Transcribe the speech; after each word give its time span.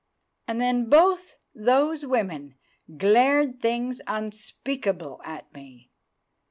And 0.47 0.59
then 0.59 0.89
both 0.89 1.35
those 1.53 2.07
women 2.07 2.55
glared 2.97 3.61
things 3.61 4.01
unspeakable 4.07 5.21
at 5.23 5.53
me. 5.53 5.91